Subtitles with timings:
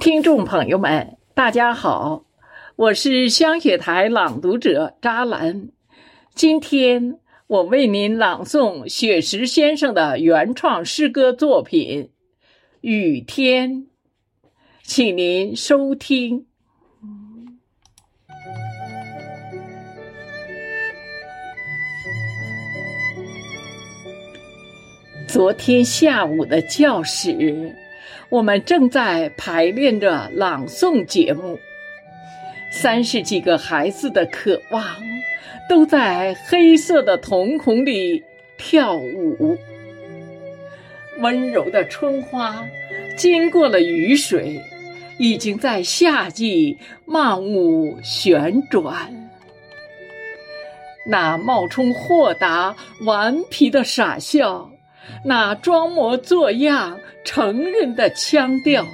[0.00, 2.24] 听众朋友们，大家好，
[2.76, 5.70] 我是香雪台朗读者扎兰。
[6.34, 12.04] 今天我为您朗诵雪石先生的原创诗歌作品
[12.80, 13.70] 《雨天》，
[14.82, 16.46] 请您收听。
[25.26, 27.74] 昨天下午的教室。
[28.28, 31.58] 我们正在排练着朗诵节目，
[32.70, 34.84] 三十几个孩子的渴望
[35.68, 38.22] 都在黑色的瞳孔里
[38.56, 39.56] 跳舞。
[41.20, 42.64] 温柔的春花
[43.16, 44.60] 经过了雨水，
[45.18, 49.12] 已经在夏季漫舞旋转。
[51.06, 54.70] 那冒充豁达顽皮的傻笑。
[55.24, 58.86] 那装模作样成人的腔调，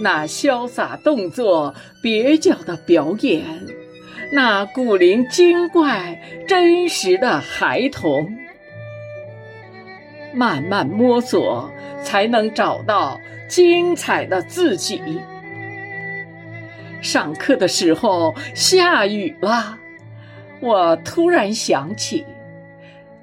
[0.00, 3.42] 那潇洒动作蹩脚的表演，
[4.32, 8.36] 那古灵精怪真实的孩童，
[10.34, 11.70] 慢慢摸索
[12.02, 15.00] 才能找到精彩的自己。
[17.00, 19.78] 上课的时候下雨了，
[20.60, 22.24] 我突然想起。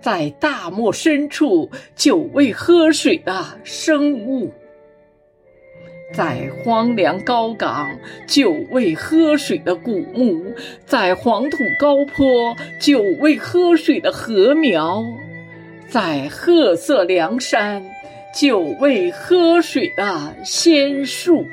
[0.04, 4.52] 在大漠深处久未喝水的生物，
[6.14, 7.90] 在荒凉高岗
[8.28, 10.54] 久未喝水的古墓，
[10.86, 15.02] 在黄土高坡久未喝水的禾苗，
[15.88, 17.82] 在褐色梁山
[18.36, 21.48] 久未喝水的仙树。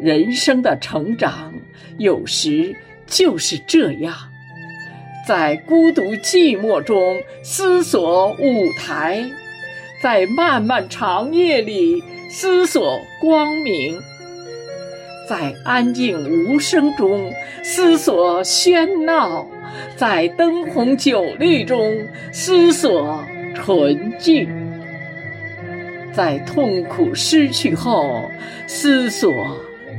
[0.00, 1.52] 人生的成长，
[1.98, 2.74] 有时
[3.06, 4.16] 就是这样。
[5.28, 9.22] 在孤独寂寞中思索舞台，
[10.02, 14.00] 在漫漫长夜里思索光明，
[15.28, 17.30] 在安静无声中
[17.62, 19.46] 思索喧闹，
[19.96, 23.22] 在灯红酒绿中思索
[23.54, 24.48] 纯净，
[26.10, 28.22] 在痛苦失去后
[28.66, 29.30] 思索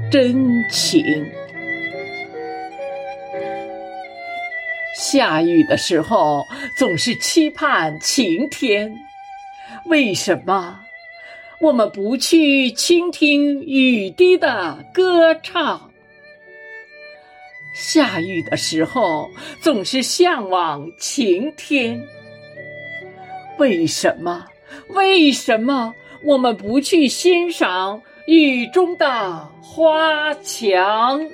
[0.09, 1.23] 真情。
[4.99, 6.45] 下雨的时候，
[6.75, 8.93] 总是期盼晴天。
[9.85, 10.81] 为什么
[11.61, 15.89] 我们不去倾听雨滴的歌唱？
[17.73, 19.29] 下雨的时候，
[19.61, 22.05] 总是向往晴天。
[23.57, 24.47] 为什么？
[24.89, 25.93] 为什么
[26.25, 31.25] 我们不去欣赏雨中的花墙？